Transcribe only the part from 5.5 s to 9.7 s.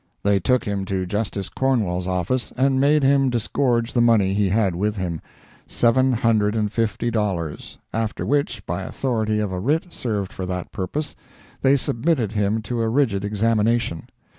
seven hundred and fifty dollars, after which, by authority of a